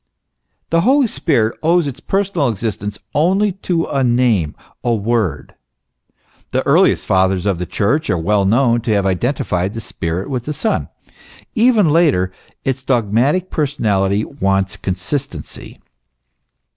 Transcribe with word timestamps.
The 0.71 0.81
Holy 0.81 1.05
Spirit 1.05 1.59
owes 1.61 1.85
its 1.85 1.99
personal 1.99 2.49
existence 2.49 2.97
only 3.13 3.51
to 3.51 3.85
a 3.85 4.03
name, 4.03 4.55
a 4.83 4.95
word. 4.95 5.53
The 6.49 6.65
earliest 6.65 7.05
Fathers 7.05 7.45
of 7.45 7.59
the 7.59 7.67
Church 7.67 8.09
are 8.09 8.17
well 8.17 8.43
known 8.43 8.81
to 8.81 8.93
have 8.93 9.05
identified 9.05 9.75
the 9.75 9.79
Spirit 9.79 10.27
with 10.27 10.45
the 10.45 10.53
Son. 10.53 10.89
Even 11.53 11.87
later, 11.91 12.31
its 12.65 12.83
dog 12.83 13.11
matic 13.13 13.51
personality 13.51 14.25
wants 14.25 14.75
consistency. 14.75 15.77